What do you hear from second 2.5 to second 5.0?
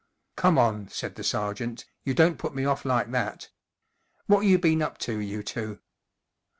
me off like that. What you been up